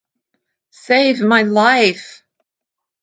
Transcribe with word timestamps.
Save 0.87 1.21
my 1.21 1.43
life. 1.43 2.23